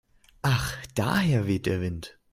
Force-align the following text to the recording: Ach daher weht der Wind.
Ach 0.41 0.83
daher 0.95 1.45
weht 1.45 1.67
der 1.67 1.79
Wind. 1.79 2.17